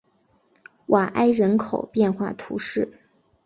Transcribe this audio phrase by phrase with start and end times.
[0.87, 2.89] 瓦埃人口变化图示